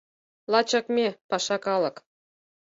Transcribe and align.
Лачак 0.51 0.85
ме, 0.95 1.07
паша 1.29 1.57
калык 1.65 1.95